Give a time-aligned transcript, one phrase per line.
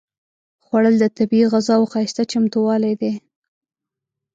[0.65, 3.13] خوړل د طبیعي غذاوو ښايسته چمتووالی دی